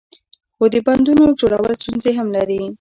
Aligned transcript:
خو 0.55 0.63
د 0.73 0.75
بندونو 0.87 1.23
جوړول 1.39 1.71
ستونزې 1.81 2.11
هم 2.17 2.27
لري. 2.37 2.61